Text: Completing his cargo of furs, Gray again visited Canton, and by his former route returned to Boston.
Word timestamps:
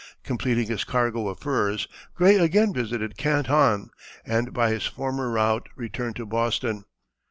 Completing 0.23 0.65
his 0.67 0.83
cargo 0.83 1.27
of 1.27 1.41
furs, 1.41 1.87
Gray 2.15 2.35
again 2.39 2.73
visited 2.73 3.17
Canton, 3.17 3.91
and 4.25 4.51
by 4.51 4.71
his 4.71 4.87
former 4.87 5.29
route 5.29 5.69
returned 5.75 6.15
to 6.15 6.25
Boston. 6.25 6.85